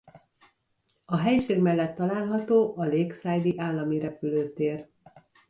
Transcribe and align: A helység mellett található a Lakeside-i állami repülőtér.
A 1.05 1.17
helység 1.17 1.61
mellett 1.61 1.95
található 1.95 2.73
a 2.77 2.83
Lakeside-i 2.85 3.59
állami 3.59 3.99
repülőtér. 3.99 4.87